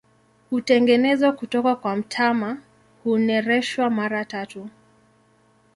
[0.49, 2.57] Hutengenezwa kutoka kwa mtama,
[3.03, 4.69] hunereshwa mara tatu.